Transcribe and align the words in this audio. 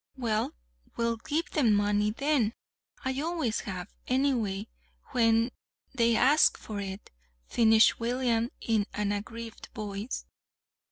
"Well, 0.17 0.55
we'll 0.97 1.17
give 1.17 1.51
them 1.51 1.75
money, 1.75 2.09
then. 2.09 2.53
I 3.05 3.21
always 3.21 3.59
have, 3.59 3.93
anyway, 4.07 4.67
when 5.11 5.51
they 5.93 6.15
asked 6.15 6.57
for 6.57 6.79
it," 6.79 7.11
finished 7.45 7.99
William 7.99 8.49
in 8.61 8.87
an 8.95 9.11
aggrieved 9.11 9.69
voice. 9.75 10.25